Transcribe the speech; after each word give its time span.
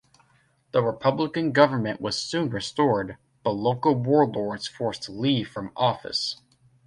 The 0.71 0.81
Republican 0.81 1.51
government 1.51 2.01
was 2.01 2.17
soon 2.17 2.49
restored, 2.49 3.17
but 3.43 3.51
local 3.51 3.93
warlords 3.93 4.65
forced 4.67 5.07
Li 5.09 5.43
from 5.43 5.71
office. 5.75 6.37